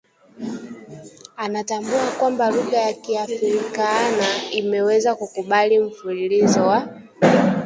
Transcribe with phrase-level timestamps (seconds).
[1.37, 6.87] anatambua kwamba lugha ya Kiafrikaana imeweza kukubali mfululizo wa